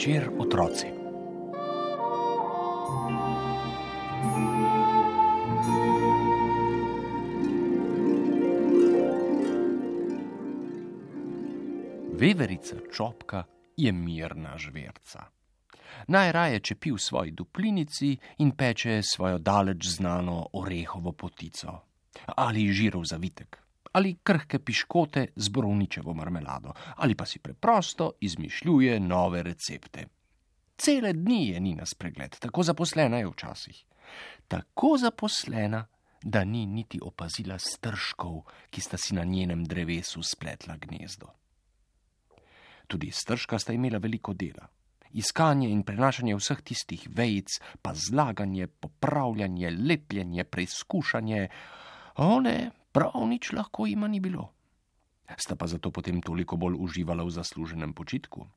večer, 0.00 0.30
otroci. 0.38 0.86
Veverica 12.12 12.76
čopka 12.92 13.44
je 13.76 13.92
mirna 13.92 14.56
žverca. 14.56 15.24
Najraje 16.06 16.60
čepi 16.60 16.92
v 16.92 16.98
svoji 16.98 17.30
duplinici 17.30 18.16
in 18.38 18.50
peče 18.56 19.02
svojo 19.02 19.38
daleč 19.38 19.86
znano 19.86 20.46
orehovo 20.52 21.12
potico 21.12 21.80
ali 22.36 22.72
žirov 22.72 23.04
zavitek 23.04 23.69
ali 23.92 24.16
krhke 24.22 24.58
piškote 24.58 25.26
z 25.36 25.48
borovničevo 25.48 26.14
marmelado, 26.14 26.72
ali 26.96 27.14
pa 27.14 27.26
si 27.26 27.38
preprosto 27.38 28.12
izmišljuje 28.20 29.00
nove 29.00 29.42
recepte. 29.42 30.06
Cele 30.76 31.12
dni 31.12 31.48
je 31.48 31.60
ni 31.60 31.74
na 31.74 31.86
spregled, 31.86 32.38
tako 32.38 32.62
zaposlena 32.62 33.18
je 33.18 33.26
včasih. 33.28 33.84
Tako 34.48 34.96
zaposlena, 34.98 35.86
da 36.22 36.44
ni 36.44 36.66
niti 36.66 37.00
opazila 37.02 37.58
strškov, 37.58 38.42
ki 38.70 38.80
sta 38.80 38.96
si 38.96 39.14
na 39.14 39.24
njenem 39.24 39.64
drevesu 39.64 40.22
spletla 40.22 40.76
gnezdo. 40.76 41.30
Tudi 42.86 43.10
strška 43.10 43.58
sta 43.58 43.72
imela 43.72 43.98
veliko 43.98 44.34
dela. 44.34 44.66
Iskanje 45.12 45.68
in 45.70 45.82
prenašanje 45.82 46.36
vseh 46.36 46.60
tistih 46.62 47.08
vejic, 47.10 47.60
pa 47.82 47.94
zlaganje, 47.94 48.66
popravljanje, 48.66 49.70
lepljenje, 49.70 50.44
preizkušanje. 50.44 51.48
O 52.16 52.40
ne, 52.40 52.70
prav 52.92 53.16
nič 53.28 53.52
lahko 53.52 53.86
ima 53.86 54.08
ni 54.08 54.20
bilo. 54.20 54.50
Sta 55.36 55.54
pa 55.56 55.66
zato 55.66 55.90
potem 55.90 56.20
toliko 56.20 56.56
bolj 56.56 56.74
uživala 56.78 57.22
v 57.22 57.30
zasluženem 57.30 57.94
počitku. 57.94 58.48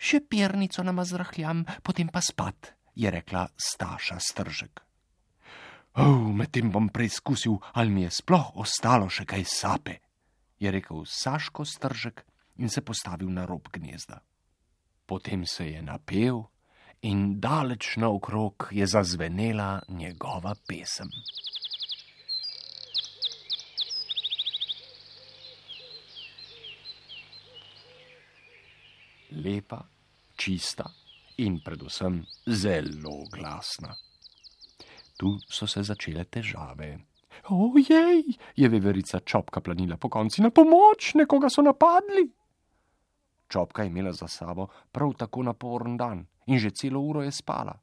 Še 0.00 0.24
pernico 0.24 0.80
nama 0.82 1.04
zrahljam, 1.04 1.66
potem 1.84 2.08
pa 2.08 2.24
spat, 2.24 2.72
je 2.96 3.10
rekla 3.10 3.48
Staša 3.52 4.16
Stržek. 4.16 4.80
Oh, 5.98 6.30
medtem 6.32 6.70
bom 6.70 6.88
preizkusil, 6.88 7.58
ali 7.74 7.90
mi 7.90 8.02
je 8.06 8.10
sploh 8.22 8.54
ostalo 8.56 9.08
še 9.10 9.26
kaj 9.28 9.44
sape, 9.44 9.94
je 10.58 10.70
rekel 10.70 11.04
Saško 11.04 11.64
Stržek 11.64 12.24
in 12.58 12.68
se 12.68 12.82
postavil 12.82 13.28
na 13.30 13.44
rob 13.44 13.68
gnezda. 13.72 14.22
Potem 15.06 15.46
se 15.46 15.68
je 15.68 15.82
napel 15.82 16.42
in 17.02 17.40
daleč 17.40 17.96
naokrog 17.96 18.68
je 18.70 18.86
zazvenela 18.86 19.82
njegova 19.88 20.54
pesem. 20.68 21.08
Lepa, 29.38 29.82
čista 30.36 30.84
in 31.38 31.60
predvsem 31.64 32.22
zelo 32.46 33.24
glasna. 33.32 33.94
Tu 35.18 35.38
so 35.50 35.66
se 35.66 35.82
začele 35.82 36.24
težave. 36.24 36.98
Ojej, 37.50 38.22
je 38.56 38.68
veverica 38.68 39.20
čopka 39.20 39.60
planila 39.60 39.96
po 39.96 40.08
konci 40.08 40.42
na 40.42 40.50
pomoč, 40.50 41.14
nekoga 41.14 41.48
so 41.50 41.62
napadli. 41.62 42.26
Čopka 43.48 43.82
je 43.82 43.88
imela 43.88 44.12
za 44.12 44.28
sabo 44.28 44.68
prav 44.92 45.14
tako 45.14 45.42
naporen 45.42 45.96
dan 45.96 46.26
in 46.46 46.58
že 46.58 46.70
celo 46.70 47.00
uro 47.00 47.22
je 47.22 47.32
spala. 47.32 47.74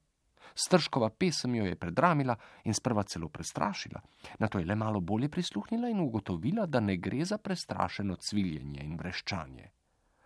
Strškova 0.56 1.10
pesem 1.10 1.56
jo 1.56 1.66
je 1.66 1.76
predramila 1.76 2.36
in 2.64 2.74
sprva 2.74 3.04
celo 3.04 3.30
prestrašila. 3.30 4.02
Na 4.40 4.48
to 4.48 4.60
je 4.60 4.66
le 4.66 4.76
malo 4.76 5.02
bolje 5.02 5.30
prisluhnila 5.30 5.90
in 5.90 6.00
ugotovila, 6.00 6.66
da 6.66 6.80
ne 6.80 6.98
gre 6.98 7.26
za 7.26 7.38
prestrašeno 7.38 8.16
cviljenje 8.16 8.80
in 8.84 8.96
vreščanje. 8.98 9.72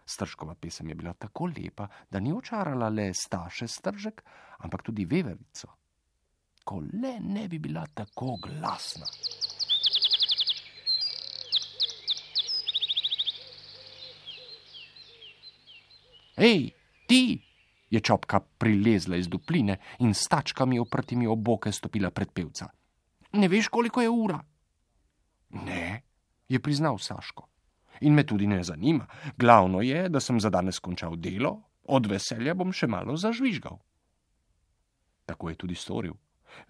Stržkova 0.10 0.56
pesem 0.56 0.90
je 0.90 0.96
bila 0.96 1.14
tako 1.14 1.46
lepa, 1.46 1.88
da 2.10 2.20
ni 2.20 2.34
očarala 2.34 2.90
le 2.90 3.14
staše 3.14 3.68
stržek, 3.68 4.24
ampak 4.58 4.82
tudi 4.82 5.06
veverico. 5.06 5.68
Ko 6.64 6.80
le 6.80 7.20
ne 7.20 7.48
bi 7.48 7.60
bila 7.60 7.86
tako 7.94 8.38
glasna. 8.42 9.06
Hej, 16.38 16.72
ti! 17.08 17.46
je 17.90 18.00
čopka 18.00 18.40
prilezla 18.40 19.18
iz 19.18 19.28
dupline 19.28 19.78
in 20.00 20.14
s 20.14 20.28
tačkami 20.30 20.80
oprtimi 20.80 21.28
oboke 21.28 21.72
stopila 21.72 22.12
pred 22.12 22.32
pevca. 22.34 22.70
Ne 23.34 23.48
veš, 23.48 23.68
koliko 23.68 24.02
je 24.02 24.10
ura? 24.10 24.42
Ne, 25.50 26.02
je 26.48 26.60
priznal 26.60 26.98
Saško 26.98 27.50
in 28.02 28.14
me 28.14 28.24
tudi 28.24 28.48
ne 28.48 28.64
zanima. 28.64 29.08
Glavno 29.38 29.82
je, 29.82 30.10
da 30.10 30.20
sem 30.20 30.40
za 30.40 30.50
danes 30.50 30.80
končal 30.80 31.16
delo, 31.16 31.62
od 31.84 32.06
veselja 32.06 32.54
bom 32.54 32.72
še 32.74 32.88
malo 32.88 33.18
zažvižgal. 33.18 33.80
Tako 35.26 35.50
je 35.50 35.56
tudi 35.56 35.76
storil. 35.76 36.14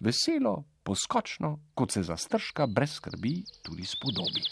Veselo, 0.00 0.64
poskočno, 0.84 1.58
kot 1.74 1.92
se 1.92 2.02
za 2.02 2.16
strška 2.16 2.66
brez 2.66 2.98
skrbi 2.98 3.40
tudi 3.62 3.84
spodobi. 3.84 4.44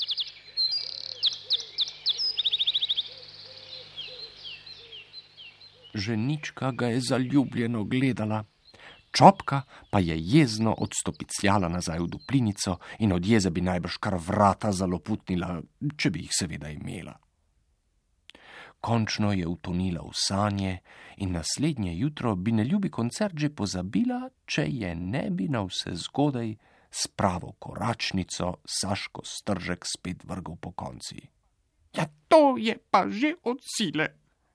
Ženička 5.94 6.71
ga 6.72 6.88
je 6.88 7.00
zaljubljeno 7.00 7.84
gledala. 7.84 8.44
Čopka 9.12 9.62
pa 9.91 10.00
je 10.00 10.16
jezno 10.19 10.74
odstopicljala 10.78 11.69
nazaj 11.69 11.98
v 11.98 12.06
duplinico 12.06 12.78
in 12.98 13.12
od 13.12 13.26
jeze 13.26 13.50
bi 13.50 13.60
najbrž 13.60 13.96
kar 13.96 14.19
vrata 14.20 14.72
zaloputnila, 14.72 15.62
če 15.96 16.10
bi 16.10 16.26
jih 16.26 16.34
seveda 16.41 16.70
imela. 16.70 17.16
Končno 18.80 19.32
je 19.32 19.46
utonila 19.46 20.04
v 20.06 20.12
sanje 20.14 20.78
in 21.16 21.32
naslednje 21.32 21.96
jutro 21.98 22.36
bi 22.36 22.52
neljubi 22.52 22.91
koncert 22.91 23.34
že 23.34 23.50
pozabila, 23.50 24.28
če 24.46 24.69
je 24.69 24.94
ne 24.94 25.30
bi 25.30 25.48
na 25.48 25.64
vse 25.66 25.96
zgodaj 25.98 26.54
s 26.90 27.08
pravo 27.08 27.52
koračnico 27.58 28.54
Saško 28.64 29.25
stržek 29.25 29.84
spet 29.86 30.25
vrgel 30.25 30.56
po 30.56 30.72
konci. 30.72 31.19
Ja, 31.96 32.06
to 32.28 32.56
je 32.56 32.78
pa 32.90 33.08
že 33.10 33.34
od 33.42 33.58
sile, 33.64 34.08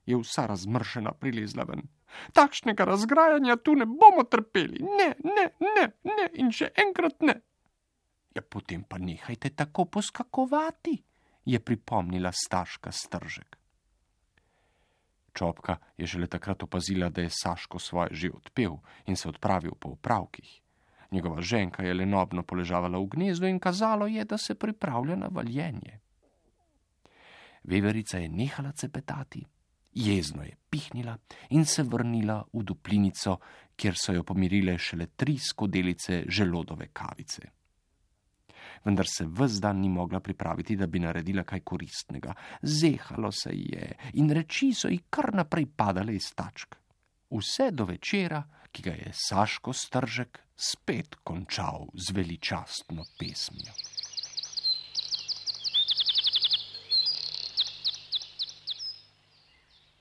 je 0.06 0.16
vsa 0.16 0.46
razmršena 0.46 1.12
prilezla 1.12 1.64
ven. 1.68 1.84
Takšnega 2.32 2.84
razgrajanja 2.84 3.56
tu 3.56 3.74
ne 3.74 3.86
bomo 3.86 4.24
trpeli, 4.30 4.82
ne, 4.82 5.14
ne, 5.24 5.48
ne, 5.60 5.88
ne 6.04 6.28
in 6.34 6.52
še 6.52 6.70
enkrat 6.76 7.22
ne. 7.22 7.40
Ja, 8.34 8.42
potem 8.42 8.82
pa 8.88 8.98
nehajte 8.98 9.50
tako 9.54 9.84
poskakovati, 9.84 10.96
je 11.44 11.60
pripomnila 11.60 12.32
Staška 12.32 12.92
Stržek. 12.92 13.58
Čopka 15.34 15.76
je 15.98 16.06
šele 16.06 16.26
takrat 16.26 16.62
opazila, 16.62 17.08
da 17.10 17.22
je 17.22 17.30
Saško 17.30 17.78
svoje 17.78 18.14
že 18.14 18.30
odpel 18.30 18.78
in 19.06 19.16
se 19.16 19.28
odpravil 19.28 19.74
po 19.74 19.88
upravkih. 19.88 20.60
Njegova 21.10 21.42
ženka 21.42 21.82
je 21.82 21.94
lenobno 21.94 22.42
poležavala 22.42 22.98
v 22.98 23.06
gnezdu 23.06 23.46
in 23.46 23.58
kazalo 23.58 24.06
je, 24.06 24.24
da 24.24 24.38
se 24.38 24.54
pripravlja 24.54 25.16
na 25.16 25.28
valjenje. 25.30 26.00
Veverica 27.64 28.18
je 28.18 28.28
nehala 28.28 28.72
cepetati 28.72 29.44
jezno 29.94 30.42
je 30.42 30.56
pihnila 30.70 31.16
in 31.50 31.64
se 31.64 31.82
vrnila 31.82 32.44
v 32.52 32.62
duplinico, 32.62 33.38
kjer 33.76 33.94
so 33.98 34.12
jo 34.12 34.22
pomirile 34.22 34.78
šele 34.78 35.06
tri 35.16 35.38
skodelice 35.38 36.24
želodove 36.28 36.88
kavice. 36.92 37.50
Vendar 38.84 39.06
se 39.08 39.24
vse 39.26 39.60
dan 39.60 39.80
ni 39.80 39.88
mogla 39.88 40.20
pripraviti, 40.20 40.76
da 40.76 40.86
bi 40.86 41.00
naredila 41.00 41.42
kaj 41.42 41.60
koristnega. 41.60 42.34
Zehalo 42.62 43.32
se 43.32 43.50
je 43.52 43.92
in 44.14 44.30
reči 44.30 44.72
so 44.74 44.88
ji 44.88 45.00
kar 45.10 45.34
naprej 45.34 45.66
padale 45.76 46.14
iz 46.14 46.32
tačk. 46.34 46.76
Vse 47.30 47.70
do 47.72 47.84
večera, 47.84 48.42
ki 48.72 48.82
ga 48.82 48.90
je 48.90 49.12
Saško 49.12 49.72
Stržek 49.72 50.38
spet 50.56 51.16
končal 51.24 51.88
z 51.94 52.12
veličastno 52.14 53.04
pesmijo. 53.18 53.72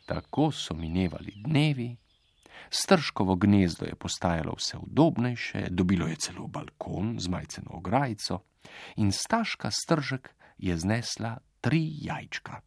Tako 0.05 0.51
so 0.51 0.73
minevali 0.73 1.33
dnevi, 1.35 1.95
strškovo 2.69 3.35
gnezdo 3.35 3.85
je 3.85 3.95
postajalo 3.95 4.53
vse 4.57 4.77
udobnejše, 4.77 5.67
dobilo 5.69 6.07
je 6.07 6.15
celo 6.15 6.47
balkon 6.47 7.19
z 7.19 7.29
majceno 7.29 7.71
ograjico 7.73 8.39
in 8.95 9.11
staška 9.11 9.71
stržek 9.71 10.35
je 10.57 10.77
znesla 10.77 11.38
tri 11.61 11.89
jajčka. 12.01 12.61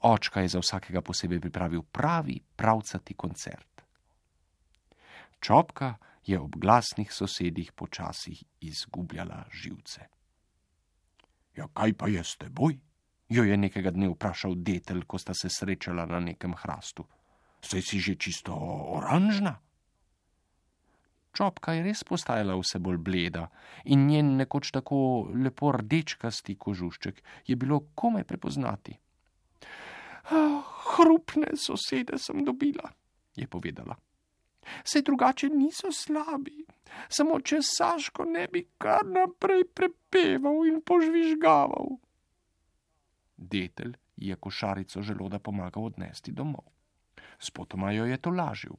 Očka 0.00 0.40
je 0.40 0.48
za 0.48 0.58
vsakega 0.58 1.00
posebej 1.00 1.40
pripravil 1.40 1.82
pravi, 1.82 2.40
pravcati 2.56 3.14
koncert. 3.14 3.82
Čopka 5.40 5.94
je 6.26 6.40
ob 6.40 6.56
glasnih 6.56 7.12
sosedih 7.12 7.72
počasih 7.72 8.44
izgubljala 8.60 9.44
živce. 9.52 10.00
Ja, 11.56 11.68
kaj 11.72 11.92
pa 11.92 12.08
je 12.08 12.24
s 12.24 12.36
teboj? 12.36 12.78
Jo 13.30 13.44
je 13.44 13.56
nekega 13.56 13.90
dne 13.94 14.10
vprašal 14.10 14.58
detelj, 14.58 15.06
ko 15.06 15.18
sta 15.18 15.34
se 15.34 15.48
srečala 15.48 16.06
na 16.06 16.20
nekem 16.20 16.54
hrastu. 16.54 17.06
Saj 17.62 17.82
si 17.82 18.00
že 18.00 18.16
čisto 18.18 18.54
oranžna? 18.98 19.60
Čopka 21.30 21.76
je 21.76 21.84
res 21.86 22.02
postajala 22.02 22.56
vse 22.58 22.80
bolj 22.82 22.98
bleda 22.98 23.46
in 23.94 24.08
njen 24.08 24.34
nekoč 24.40 24.72
tako 24.74 25.30
lepo 25.30 25.70
rdečkasti 25.76 26.56
kožušček 26.58 27.22
je 27.46 27.56
bilo 27.56 27.84
komaj 27.94 28.26
prepoznati. 28.26 28.96
Oh, 30.30 30.66
hrupne 30.96 31.54
sosede 31.54 32.18
sem 32.18 32.44
dobila, 32.44 32.90
je 33.36 33.46
povedala. 33.46 33.94
Se 34.84 35.02
drugače 35.02 35.48
niso 35.48 35.92
slabi, 35.92 36.66
samo 37.08 37.40
če 37.40 37.62
Saško 37.62 38.26
ne 38.26 38.48
bi 38.50 38.66
kar 38.78 39.06
naprej 39.06 39.64
prepeval 39.74 40.66
in 40.66 40.82
požvižgaval. 40.82 41.94
Detelj 43.40 43.96
je 44.16 44.36
košarico 44.36 45.02
želoda 45.02 45.38
pomagal 45.38 45.84
odnesti 45.84 46.32
domov. 46.32 46.64
Spotoma 47.38 47.92
jo 47.92 48.04
je 48.04 48.16
to 48.16 48.30
lažil. 48.30 48.76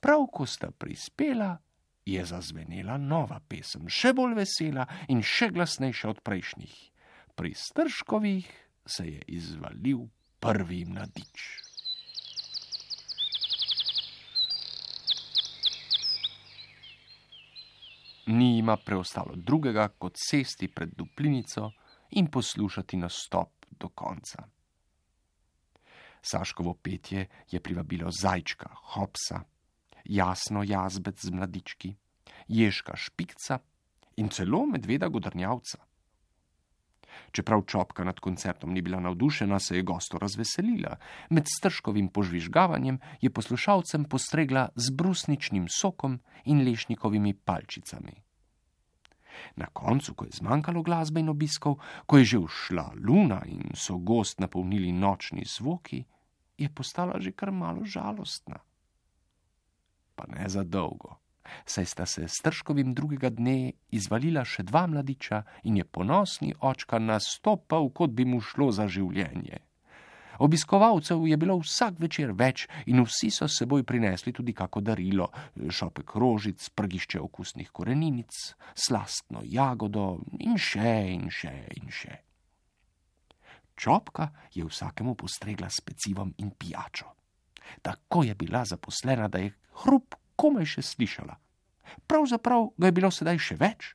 Prav 0.00 0.26
ko 0.32 0.46
sta 0.46 0.70
prispela, 0.70 1.56
je 2.04 2.24
zazvenela 2.24 2.98
nova 2.98 3.40
pesem, 3.48 3.88
še 3.88 4.12
bolj 4.16 4.34
vesela 4.36 4.84
in 5.08 5.22
še 5.24 5.50
glasnejša 5.54 6.10
od 6.10 6.20
prejšnjih. 6.24 6.76
Pri 7.36 7.54
Strškovih 7.56 8.48
se 8.84 9.06
je 9.06 9.22
izvalil 9.28 10.04
prvi 10.40 10.84
mladič. 10.84 11.46
Ni 18.26 18.58
ima 18.58 18.76
preostalo 18.76 19.36
drugega, 19.36 19.88
kot 19.98 20.20
sesti 20.20 20.68
pred 20.68 20.92
duplinico 20.96 21.72
in 22.20 22.28
poslušati 22.30 23.00
nastop 23.00 23.59
do 23.80 23.88
konca. 23.88 24.44
Saškovo 26.22 26.74
petje 26.74 27.26
je 27.50 27.60
privabilo 27.60 28.10
zajčka, 28.12 28.68
hopsa, 28.94 29.40
jasno 30.04 30.62
jazbec 30.62 31.20
z 31.22 31.30
mladički, 31.30 31.94
ježka 32.48 32.96
špikca 32.96 33.58
in 34.16 34.28
celo 34.28 34.66
medveda 34.66 35.08
godrnjavca. 35.08 35.78
Čeprav 37.32 37.62
čopka 37.66 38.04
nad 38.04 38.20
koncertom 38.20 38.72
ni 38.72 38.82
bila 38.82 39.00
navdušena, 39.00 39.58
se 39.58 39.76
je 39.76 39.82
gosto 39.82 40.18
razveselila. 40.18 40.96
Med 41.30 41.46
strškovim 41.58 42.08
požvižgavanjem 42.08 42.98
je 43.20 43.30
poslušalcem 43.30 44.04
postregla 44.04 44.68
z 44.76 44.94
brusničnim 44.94 45.66
sokom 45.68 46.20
in 46.44 46.64
lešnikovimi 46.64 47.34
palčicami. 47.34 48.29
Na 49.56 49.66
koncu, 49.72 50.14
ko 50.14 50.24
je 50.24 50.38
zmanjkalo 50.40 50.82
glasbe 50.82 51.20
in 51.20 51.28
obiskov, 51.28 51.78
ko 52.06 52.18
je 52.18 52.24
že 52.24 52.38
ušla 52.38 52.90
luna 52.96 53.42
in 53.46 53.74
so 53.74 53.98
gost 53.98 54.40
napolnili 54.40 54.92
nočni 54.92 55.44
zvoki, 55.44 56.04
je 56.58 56.68
postala 56.68 57.20
že 57.20 57.32
kar 57.32 57.52
malo 57.52 57.84
žalostna. 57.84 58.60
Pa 60.14 60.24
ne 60.28 60.48
za 60.48 60.64
dolgo 60.64 61.20
saj 61.64 61.84
sta 61.84 62.06
se 62.06 62.28
s 62.28 62.42
Trškovim 62.42 62.94
drugega 62.94 63.30
dne 63.30 63.72
izvalila 63.90 64.44
še 64.44 64.62
dva 64.62 64.86
mladiča 64.86 65.42
in 65.64 65.80
je 65.80 65.84
ponosni 65.84 66.54
očka 66.60 66.98
nastopal, 66.98 67.90
kot 67.90 68.10
bi 68.10 68.24
mu 68.24 68.40
šlo 68.40 68.70
za 68.72 68.88
življenje. 68.88 69.58
Obiskovalcev 70.40 71.26
je 71.28 71.36
bilo 71.36 71.58
vsak 71.60 71.98
večer 72.00 72.32
več 72.32 72.64
in 72.88 73.02
vsi 73.04 73.28
so 73.30 73.48
s 73.48 73.60
seboj 73.60 73.82
prinesli 73.84 74.32
tudi 74.32 74.54
kako 74.56 74.80
darilo: 74.80 75.28
šopek 75.68 76.14
rožic, 76.16 76.68
prgišče 76.74 77.20
okusnih 77.20 77.68
koreninic, 77.70 78.32
slastno 78.74 79.44
jagodo 79.44 80.18
in 80.40 80.56
še 80.56 80.96
in 81.12 81.28
še 81.28 81.52
in 81.76 81.92
še. 81.92 82.16
Čopka 83.76 84.30
je 84.54 84.64
vsakemu 84.64 85.14
postregla 85.14 85.68
s 85.68 85.84
pecivom 85.84 86.32
in 86.38 86.50
pijačo. 86.50 87.12
Tako 87.82 88.24
je 88.24 88.34
bila 88.34 88.64
zaposlena, 88.64 89.28
da 89.28 89.38
je 89.38 89.52
hrup 89.84 90.16
komaj 90.36 90.64
še 90.64 90.82
slišala. 90.82 91.36
Pravzaprav 92.06 92.72
ga 92.76 92.88
je 92.88 92.96
bilo 92.96 93.10
sedaj 93.10 93.38
še 93.38 93.56
več. 93.60 93.94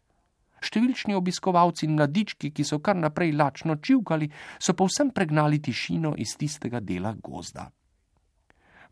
Številčni 0.66 1.14
obiskovalci 1.14 1.86
in 1.86 1.96
mladički, 1.98 2.52
ki 2.52 2.66
so 2.66 2.80
kar 2.82 2.98
naprej 2.98 3.36
lačno 3.38 3.78
čivkali, 3.78 4.30
so 4.60 4.74
povsem 4.74 5.12
pregnali 5.14 5.62
tišino 5.62 6.16
iz 6.18 6.36
tistega 6.40 6.82
dela 6.82 7.14
gozda. 7.14 7.68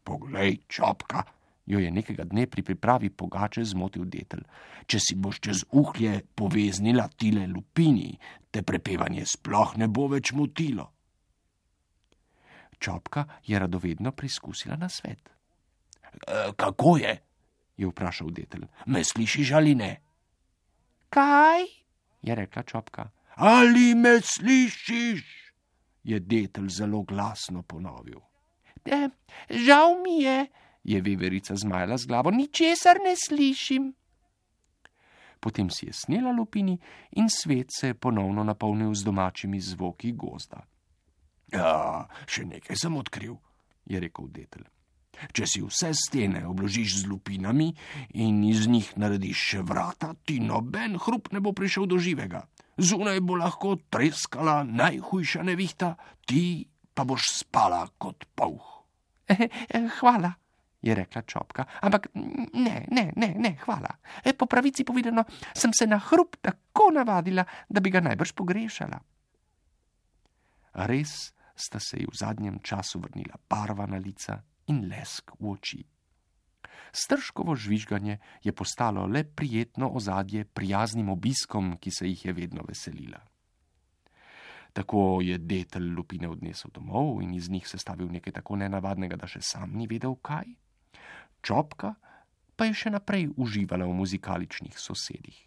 Poglej, 0.04 0.60
čopka, 0.68 1.24
jo 1.66 1.80
je 1.80 1.92
nekega 1.92 2.28
dne 2.30 2.46
pri 2.52 2.64
pripravi 2.68 3.10
pogače 3.10 3.64
zmotil 3.66 4.06
detel. 4.06 4.44
Če 4.86 5.00
si 5.00 5.16
boš 5.16 5.40
čez 5.48 5.66
uhlje 5.72 6.20
poveznila 6.36 7.08
tile 7.18 7.48
lupini, 7.48 8.12
te 8.52 8.62
prepevanje 8.62 9.26
sploh 9.26 9.78
ne 9.82 9.88
bo 9.88 10.10
več 10.12 10.34
motilo. 10.36 10.90
Čopka 12.84 13.24
je 13.48 13.60
radovedno 13.60 14.12
preizkusila 14.12 14.76
na 14.76 14.90
svet. 14.92 15.32
E, 16.28 16.52
kako 16.60 16.98
je? 17.00 17.14
je 17.78 17.88
vprašal 17.88 18.30
detelj. 18.30 18.68
Me 18.86 19.04
slišiš 19.04 19.52
ali 19.52 19.76
ne? 19.76 20.03
Kaj? 21.14 21.62
je 22.22 22.36
rekla 22.36 22.64
čopka. 22.64 23.10
Ali 23.36 23.96
me 23.96 24.20
slišiš? 24.22 25.44
je 26.04 26.20
detelj 26.20 26.68
zelo 26.68 27.02
glasno 27.04 27.62
ponovil. 27.62 28.20
E, 28.86 29.10
žal 29.50 30.02
mi 30.04 30.24
je, 30.24 30.46
je 30.84 31.02
veverica 31.02 31.56
zmajala 31.56 31.98
z 31.98 32.08
glavo, 32.08 32.32
ničesar 32.32 33.00
ne 33.04 33.16
slišim. 33.16 33.94
Potem 35.40 35.70
si 35.70 35.86
je 35.86 35.94
snela 35.94 36.32
lupini 36.32 36.80
in 37.12 37.30
svet 37.30 37.68
se 37.80 37.88
je 37.88 37.94
ponovno 37.94 38.44
napolnil 38.44 38.94
z 38.94 39.04
domačimi 39.04 39.60
zvoki 39.60 40.12
gozda. 40.12 40.64
Ja, 41.54 42.08
še 42.28 42.46
nekaj 42.46 42.76
sem 42.76 42.96
odkril, 42.98 43.36
je 43.86 44.00
rekel 44.00 44.28
detelj. 44.28 44.73
Če 45.14 45.48
si 45.48 45.62
vse 45.64 45.94
stene 45.96 46.44
obložiš 46.50 47.04
z 47.04 47.10
lupinami 47.10 47.70
in 48.20 48.44
iz 48.44 48.68
njih 48.68 48.92
narediš 49.00 49.46
še 49.54 49.62
vrata, 49.64 50.14
ti 50.26 50.40
noben 50.44 50.98
hrup 51.00 51.32
ne 51.32 51.40
bo 51.44 51.54
prišel 51.56 51.88
do 51.88 52.02
živega. 52.02 52.44
Zunaj 52.78 53.22
bo 53.22 53.38
lahko 53.38 53.78
treskala 53.94 54.64
najhujša 54.66 55.46
nevihta, 55.46 55.94
ti 56.26 56.66
pa 56.94 57.06
boš 57.06 57.30
spala 57.44 57.86
kot 57.98 58.26
pauh. 58.36 58.70
Eh, 59.34 59.48
eh, 59.48 59.88
hvala, 60.02 60.34
je 60.84 60.92
rekla 60.96 61.22
čopka, 61.24 61.64
ampak 61.80 62.10
ne, 62.54 62.84
ne, 62.92 63.06
ne, 63.16 63.30
ne, 63.40 63.52
hvala. 63.64 63.88
E, 64.20 64.34
po 64.36 64.46
pravici 64.52 64.84
povedano, 64.84 65.24
sem 65.56 65.72
se 65.72 65.88
na 65.88 65.98
hrup 65.98 66.36
tako 66.44 66.92
navadila, 66.92 67.46
da 67.70 67.80
bi 67.80 67.90
ga 67.90 68.04
najbrž 68.04 68.36
pogrešala. 68.36 69.00
Res 70.84 71.32
sta 71.56 71.80
se 71.80 72.02
ji 72.02 72.10
v 72.12 72.18
zadnjem 72.20 72.60
času 72.60 73.00
vrnila 73.00 73.40
barva 73.50 73.88
na 73.88 73.98
lica 73.98 74.42
in 74.68 74.86
lesk 74.90 75.32
v 75.40 75.52
oči. 75.52 75.84
Strškovo 76.94 77.56
žvižganje 77.56 78.18
je 78.44 78.52
postalo 78.54 79.06
le 79.06 79.24
prijetno 79.24 79.90
ozadje 79.90 80.46
prijaznim 80.46 81.10
obiskom, 81.10 81.78
ki 81.78 81.92
se 81.92 82.08
jih 82.08 82.26
je 82.26 82.34
vedno 82.34 82.64
veselila. 82.68 83.20
Tako 84.74 85.22
je 85.22 85.38
detelj 85.38 85.90
lupine 85.94 86.30
odnesel 86.30 86.72
domov 86.74 87.22
in 87.22 87.34
iz 87.34 87.50
njih 87.50 87.68
sestavil 87.68 88.12
nekaj 88.12 88.34
tako 88.34 88.56
nenavadnega, 88.56 89.16
da 89.16 89.28
še 89.28 89.42
sam 89.42 89.74
ni 89.78 89.88
vedel 89.88 90.16
kaj. 90.22 90.46
Čopka 91.42 91.94
pa 92.56 92.66
je 92.66 92.74
še 92.74 92.94
naprej 92.94 93.30
uživala 93.38 93.86
v 93.86 93.98
muzikaličnih 93.98 94.78
sosedih. 94.80 95.38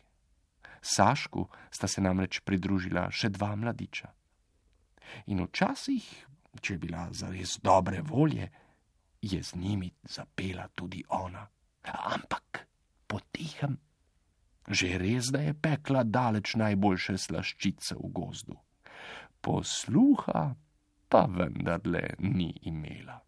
Sašku 0.82 1.46
sta 1.70 1.88
se 1.88 2.02
namreč 2.02 2.40
pridružila 2.46 3.08
še 3.10 3.30
dva 3.34 3.54
mladiča. 3.56 4.10
In 5.30 5.42
včasih, 5.46 6.06
če 6.60 6.74
je 6.74 6.78
bila 6.78 7.08
zares 7.10 7.58
dobre 7.62 8.02
volje, 8.02 8.50
je 9.32 9.42
z 9.42 9.56
njimi 9.56 9.90
zapela 10.02 10.68
tudi 10.74 11.02
ona. 11.08 11.46
Ampak 12.14 12.66
potihem. 13.06 13.78
Že 14.66 14.98
res, 14.98 15.30
da 15.30 15.40
je 15.46 15.54
pekla 15.54 16.02
daleč 16.02 16.56
najboljše 16.58 17.18
slaščice 17.18 17.94
v 17.94 18.10
gozdu. 18.10 18.56
Posluha 19.40 20.54
pa 21.08 21.22
vendarle 21.30 22.16
ni 22.18 22.50
imela. 22.66 23.25